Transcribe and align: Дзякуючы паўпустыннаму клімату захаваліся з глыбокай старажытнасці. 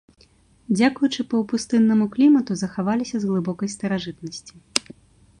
Дзякуючы 0.77 1.25
паўпустыннаму 1.33 2.07
клімату 2.15 2.57
захаваліся 2.61 3.15
з 3.25 3.29
глыбокай 3.33 3.69
старажытнасці. 3.75 4.53